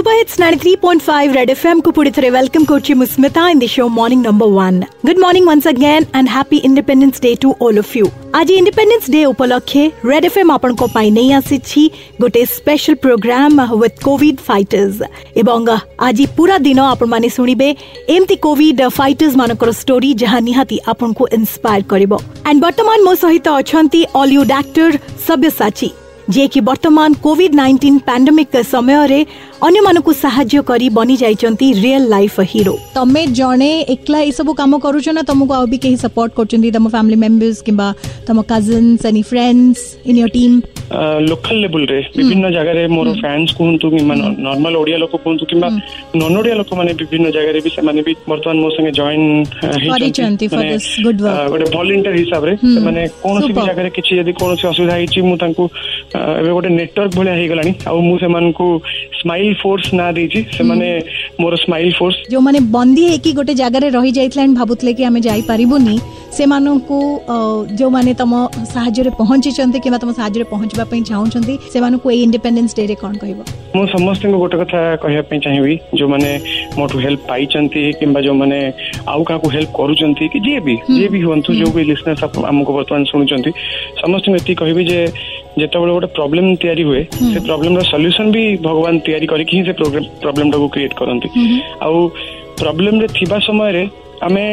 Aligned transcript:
സുബൈ 0.00 0.12
it's 0.20 0.38
ninety 0.42 0.60
three 0.62 0.70
point 0.82 1.04
five 1.08 1.30
red 1.38 1.52
F 1.54 1.66
M 1.70 1.78
കുപ്പുടിത്തറെ 1.86 2.28
welcome 2.36 2.62
coach 2.68 2.92
മുസ്മിത 3.00 3.38
in 3.52 3.58
the 3.62 3.68
show 3.74 3.84
morning 3.96 4.24
number 4.26 4.48
one 4.58 4.74
good 5.06 5.22
morning 5.24 5.48
once 5.50 5.68
again 5.72 6.02
and 6.18 6.30
happy 6.36 6.58
independence 6.68 7.16
day 7.24 7.32
to 7.42 7.48
all 7.66 7.78
of 7.82 7.90
you 7.96 8.04
ଆଜି 8.38 8.52
independence 8.60 9.04
day 9.14 9.20
ଉପଲକ୍ଷେ 9.32 9.82
red 10.10 10.26
FM 10.30 10.50
ଆପଣଙ୍କ 10.56 10.82
ପାଇଁ 10.96 11.08
ନେଇ 11.18 11.30
ଆସିଛି 11.38 11.82
ଗୋଟେ 12.22 12.42
special 12.54 12.94
programme 13.04 13.56
with 13.80 13.98
covid 14.06 14.36
fighters 14.48 14.98
ଏବଂ 15.40 15.60
ଆଜି 16.06 16.24
ପୁରା 16.38 16.56
ଦିନ 16.68 16.78
ଆପଣମାନେ 16.92 17.28
ଶୁଣିବେ 17.36 17.70
ଏମିତି 18.14 18.36
କୋଭିଡ 18.46 18.78
ଫାଇଟର୍ସ 19.00 19.34
ମାନଙ୍କର 19.42 19.70
ଷ୍ଟୋରି 19.82 20.10
ଯାହା 20.22 20.38
ନିହାତି 20.48 20.76
ଆପଣଙ୍କୁ 20.92 21.24
ଇନ୍ସପାୟାର 21.38 21.82
କରିବ 21.92 22.12
ଆଣ୍ଡ 22.48 22.58
ବର୍ତ୍ତମାନ 22.66 22.98
ମୋ 23.08 23.14
ସହିତ 23.24 23.46
ଅଛନ୍ତି 23.60 24.00
ଅଲ୍ 24.20 24.30
ୟୁ 24.38 24.42
ଡାକ୍ତର 24.56 24.92
ସବ୍ୟସାଚୀ 25.30 25.90
ଯିଏକି 26.34 26.60
ବର୍ତ୍ତମାନ 26.68 27.08
କୋଭିଡ୍ 27.26 27.54
ନାଇଣ୍ଟିନ୍ 27.60 27.98
ପାଣ୍ଡେମିକ୍ 28.08 28.56
ସମୟରେ 28.74 29.18
ଅନ୍ୟମାନଙ୍କୁ 29.68 30.12
ସାହାଯ୍ୟ 30.24 30.60
କରି 30.70 30.86
ବନିଯାଇଛନ୍ତି 30.98 31.66
ରିଏଲ୍ 31.84 32.06
ଲାଇଫ୍ 32.14 32.38
ହିରୋ 32.54 32.74
ତମେ 32.98 33.22
ଜଣେ 33.40 33.70
ଏକଲା 33.94 34.20
ଏସବୁ 34.30 34.52
କାମ 34.62 34.72
କରୁଛ 34.86 35.06
ନା 35.18 35.22
ତମକୁ 35.32 35.52
ଆଉ 35.60 35.66
ବି 35.74 35.78
କେହି 35.86 35.96
ସପୋର୍ଟ 36.04 36.30
କରୁଛନ୍ତି 36.40 36.68
ତମ 36.78 36.84
ଫ୍ୟାମିଲି 36.96 37.18
ମେମ୍ବର୍ସ 37.26 37.58
କିମ୍ବା 37.70 37.88
ତମ 38.30 38.36
cousins 38.54 39.00
any 39.12 39.22
friends 39.34 39.84
in 40.10 40.18
your 40.20 40.30
team 40.38 40.56
local 40.90 41.56
ଲେବୁଲରେ 41.64 41.98
ବିଭିନ୍ନ 42.14 42.46
ଜାଗାରେ 42.54 42.80
ମୋର 42.94 43.08
ଫ୍ୟାନ୍ସ 43.22 43.50
କୁହନ୍ତୁ 43.58 43.86
କିମ୍ବା 43.94 44.14
ନର୍ମାଲ 44.46 44.74
ଓଡ଼ିଆ 44.82 44.96
ଲୋକ 45.02 45.14
କୁହନ୍ତୁ 45.26 45.44
କିମ୍ବା 45.52 45.68
ନନ୍ 46.20 46.36
ଓଡ଼ିଆ 46.40 46.54
ଲୋକମାନେ 46.60 46.92
ବିଭିନ୍ନ 47.02 47.26
ଜାଗାରେ 47.36 47.58
ବି 47.66 47.70
ସେମାନେ 47.76 48.00
ବି 48.08 48.12
ବର୍ତ୍ତମାନ 48.30 48.56
ମୋ 48.64 48.70
ସାଙ୍ଗେ 48.76 48.92
ଜଏନ୍ 49.00 49.26
ହେଇଛନ୍ତି 50.00 50.46
ଗୋଟେ 50.54 50.76
ଭଲେଣ୍ଟିୟର 51.76 52.14
ହିସାବରେ 52.22 52.52
ସେମାନେ 52.74 53.00
କୌଣସି 53.22 53.50
ବି 53.56 53.60
ଜାଗାରେ 53.70 53.90
କିଛି 53.98 54.12
ଯଦି 54.20 54.32
କୌଣସି 54.40 54.64
ଅସୁବିଧା 54.72 54.94
ହେଇଛି 55.00 55.18
ମୁଁ 55.30 55.36
ତାଙ୍କୁ 55.44 55.64
ଏବେ 56.40 56.50
ଗୋଟେ 56.58 56.70
ନେଟୱାର୍କ 56.80 57.14
ଭଳିଆ 57.18 57.34
ହେଇଗଲାଣି 57.40 57.72
ଆଉ 57.90 57.98
ମୁଁ 58.08 58.16
ସେମାନଙ୍କୁ 58.24 58.66
ସ୍ମାଇଲ 59.20 59.48
ଫୋର୍ସ 59.62 59.86
ନାଁ 60.00 60.10
ଦେଇଛି 60.18 60.40
ସେମାନେ 60.58 60.86
ମୋର 61.42 61.54
ସ୍ମାଇଲ 61.64 61.88
ଫୋର୍ସ 61.98 62.16
ଯୋଉମାନେ 62.34 62.58
ବନ୍ଦୀ 62.76 63.04
ହେଇକି 63.10 63.30
ଗୋଟେ 63.38 63.54
ଜାଗାରେ 63.62 63.86
ରହିଯାଇଥିଲେ 63.98 64.42
ଭାବୁଥିଲେ 64.60 64.92
କି 64.98 65.02
ଆମେ 65.10 65.20
ଯାଇପାରିବୁନି 65.28 65.94
ସେମାନଙ୍କୁ 66.38 66.98
ଯେଉଁମାନେ 67.78 68.10
ତମ 68.22 68.32
ସାହାଯ୍ୟରେ 68.72 69.10
ପହଞ୍ଚିଛନ୍ତି 69.20 69.78
କିମ୍ବା 69.86 69.98
ତମ 70.04 70.10
ସାହାଯ୍ୟରେ 70.18 70.46
ପହଞ୍ଚିବା 70.54 70.84
ପାଇଁ 70.90 71.00
ଚାହୁଁଛନ୍ତି 71.10 71.54
ସେମାନଙ୍କୁ 71.72 72.06
ଏଇ 72.14 72.20
ଇଣ୍ଡିପେଣ୍ଡେନ୍ସ 72.26 72.70
ଡେରେ 72.80 72.96
କ'ଣ 73.02 73.12
କହିବ 73.22 73.38
ମୁଁ 73.74 73.84
ସମସ୍ତଙ୍କୁ 73.96 74.36
ଗୋଟେ 74.42 74.56
କଥା 74.62 74.80
କହିବା 75.04 75.22
ପାଇଁ 75.30 75.40
ଚାହିଁବି 75.46 75.74
ଯେଉଁମାନେ 76.00 76.30
ମୋଠୁ 76.78 76.96
ହେଲ୍ପ 77.04 77.22
ପାଇଛନ୍ତି 77.32 77.82
କିମ୍ବା 78.02 78.20
ଯେଉଁମାନେ 78.26 78.58
ଆଉ 79.14 79.22
କାହାକୁ 79.30 79.46
ହେଲ୍ପ 79.54 79.70
କରୁଛନ୍ତି 79.80 80.24
କି 80.34 80.38
ଯିଏ 80.46 80.60
ବି 80.68 80.74
ଯିଏ 80.94 81.08
ବି 81.14 81.20
ହୁଅନ୍ତୁ 81.26 81.48
ଯେଉଁ 81.60 81.72
ବି 81.78 81.82
ଲିସନର୍ସ 81.90 82.22
ଆମକୁ 82.52 82.70
ବର୍ତ୍ତମାନ 82.78 83.02
ଶୁଣୁଛନ୍ତି 83.12 83.50
ସମସ୍ତଙ୍କୁ 84.02 84.38
ଏତିକି 84.40 84.58
କହିବି 84.62 84.82
ଯେ 84.92 84.98
ଯେତେବେଳେ 85.60 85.92
ଗୋଟେ 85.98 86.08
ପ୍ରୋବ୍ଲେମ୍ 86.18 86.48
ତିଆରି 86.62 86.82
ହୁଏ 86.88 87.02
ସେ 87.32 87.38
ପ୍ରୋବ୍ଲେମ୍ର 87.48 87.80
ସଲ୍ୟୁସନ୍ 87.92 88.30
ବି 88.36 88.42
ଭଗବାନ 88.68 88.94
ତିଆରି 89.06 89.26
କରିକି 89.32 89.52
ହିଁ 89.58 89.64
ସେ 89.68 89.72
ପ୍ରୋବ୍ଲେମ୍ଟାକୁ 89.80 90.66
କ୍ରିଏଟ୍ 90.74 90.94
କରନ୍ତି 91.00 91.28
ଆଉ 91.86 91.96
ପ୍ରୋବ୍ଲେମ୍ରେ 92.62 93.06
ଥିବା 93.18 93.36
ସମୟରେ 93.48 93.82
ଆମେ 94.26 94.44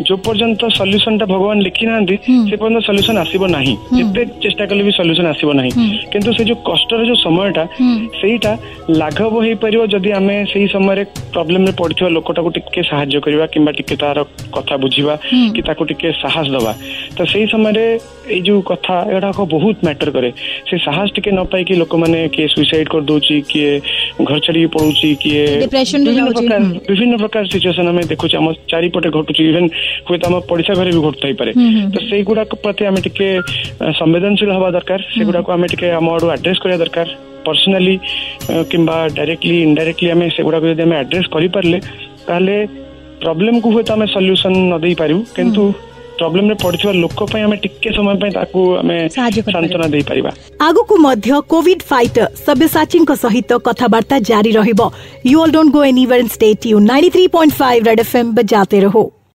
जो 0.00 0.16
पर्यंत 0.26 0.60
सल्युशन 0.76 1.18
टा 1.18 1.26
भगवान 1.26 1.60
लिखी 1.62 1.86
ना 1.86 1.98
से 2.04 2.56
पर्यंत 2.56 2.82
सल्युशन 2.84 3.18
आसब 3.18 3.42
नाही 3.50 3.76
जिते 3.92 4.24
चेष्टा 4.42 4.66
कले 4.66 4.82
भी 4.84 4.90
सल्युशन 4.92 5.26
आसब 5.26 5.50
ना 5.54 5.62
कि 5.78 6.54
कष्ट 6.68 6.94
जो 7.10 7.14
समय 7.22 7.52
से 8.20 8.38
लाघव 8.98 9.30
हो 9.40 9.54
परिवो 9.62 9.86
जदि 9.98 10.10
आम 10.18 10.28
सेई 10.52 10.66
समय 10.72 11.04
प्रोब्लेम 11.32 11.66
प्रॉब्लम 11.80 12.12
लोकटा 12.14 12.42
को 12.42 12.48
टिके 12.58 12.82
सहाय्य 12.82 13.20
करबा 13.28 13.70
कथा 14.60 14.76
बुझिबा 14.84 15.16
कि 15.34 15.62
ताको 15.66 15.84
टिके 15.92 16.12
साहस 16.22 16.46
दवा 16.58 16.72
तो 17.18 17.24
सेई 17.32 17.46
समय 17.54 17.72
रे 17.76 18.40
जो 18.40 18.60
कथा 18.72 18.98
एडा 19.16 19.30
बहुत 19.54 19.84
मैटर 19.84 20.10
करे 20.18 20.32
से 20.70 20.78
साहस 20.86 21.10
टिके 21.14 21.30
न 21.40 21.44
पाई 21.54 21.64
कि 21.64 21.74
लोक 21.76 21.94
माने 22.02 22.26
के 22.34 22.46
सुसाइड 22.54 22.88
कर 22.94 23.00
दोची 23.12 23.40
कि 23.50 23.66
घर 24.24 24.38
छाड़ी 24.44 24.66
पडुची 24.74 25.14
किए 25.22 25.46
डिप्रेशन 25.60 26.08
विभिन्न 26.08 27.16
प्रकार 27.18 27.46
सिचुएशन 27.46 27.88
आम 27.88 28.00
देखु 28.12 28.28
चारिपटे 28.34 29.08
आमे 29.18 29.48
इवेन 29.48 29.70
ହୁଏତ 30.08 30.26
ଆମ 30.30 30.36
ପଡ଼ିଶା 30.50 30.72
ଘରେ 30.80 30.90
ବି 30.96 31.00
ଘଟୁଥାଇପାରେ 31.06 31.50
ତ 31.94 31.96
ସେଇଗୁଡ଼ାକ 32.08 32.50
ପ୍ରତି 32.64 32.82
ଆମେ 32.90 33.00
ଟିକେ 33.06 33.28
ସମ୍ବେଦନଶୀଳ 34.00 34.50
ହେବା 34.56 34.68
ଦରକାର 34.78 35.00
ସେଗୁଡ଼ାକୁ 35.16 35.48
ଆମେ 35.56 35.66
ଟିକେ 35.74 35.86
ଆମ 36.00 36.06
ଆଡ଼ୁ 36.16 36.26
ଆଡ୍ରେସ୍ 36.34 36.62
କରିବା 36.64 36.80
ଦରକାର 36.84 37.06
ପର୍ସନାଲି 37.48 37.94
କିମ୍ବା 38.74 38.96
ଡାଇରେକ୍ଟଲି 39.18 39.56
ଇନଡାଇରେକ୍ଟଲି 39.68 40.08
ଆମେ 40.16 40.26
ସେଗୁଡ଼ାକୁ 40.36 40.64
ଯଦି 40.72 40.84
ଆମେ 40.88 40.96
ଆଡ୍ରେସ୍ 41.04 41.28
କରିପାରିଲେ 41.36 41.78
ତାହେଲେ 42.28 42.56
ପ୍ରୋବ୍ଲେମ୍କୁ 43.24 43.68
ହୁଏତ 43.76 43.88
ଆମେ 43.96 44.06
ସଲ୍ୟୁସନ୍ 44.16 44.56
ନ 44.70 44.74
ଦେଇପାରିବୁ 44.86 45.20
କିନ୍ତୁ 45.38 45.64
ପ୍ରୋବ୍ଲେମରେ 46.18 46.54
ପଡିଥିବା 46.64 46.92
ଲୋକ 47.04 47.18
ପାଇଁ 47.30 47.42
ଆମେ 47.46 47.56
ଟିକେ 47.62 47.90
ସମୟ 47.96 48.16
ପାଇଁ 48.22 48.30
ତାକୁ 48.38 48.60
ଆମେ 48.80 48.96
ସାନ୍ତ୍ୱନା 49.54 49.86
ଦେଇପାରିବା 49.94 50.30
ଆଗକୁ 50.68 50.94
ମଧ୍ୟ 51.06 51.30
କୋଭିଡ 51.52 51.80
ଫାଇଟର 51.92 52.24
ସବ୍ୟସାଚୀଙ୍କ 52.46 53.10
ସହିତ 53.24 53.50
କଥାବାର୍ତ୍ତା 53.68 54.16
ଜାରି 54.30 54.52
ରହିବ 54.60 54.80
you 55.32 55.36
all 55.44 55.54
don't 55.58 55.70
go 55.78 55.82
anywhere 55.90 56.30
stay 56.36 56.62
you 56.72 56.76
ninety 56.90 57.10
three 57.16 57.24
point 57.36 57.52
five 57.62 57.80
red 57.90 58.00
FM 58.06 58.30
ବଜାତେ 58.40 58.76
ରହୋ 58.88 59.04